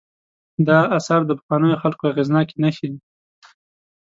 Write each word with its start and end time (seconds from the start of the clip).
دا 0.67 0.77
آثار 0.97 1.21
د 1.25 1.31
پخوانیو 1.39 1.81
خلکو 1.83 2.03
اغېزناکې 2.11 2.55
نښې 2.63 2.87
دي. 2.91 2.99